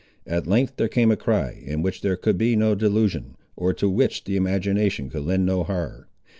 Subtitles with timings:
[0.25, 3.87] At length there came a cry, in which there could be no delusion, or to
[3.87, 6.07] which the imagination could lend no horror.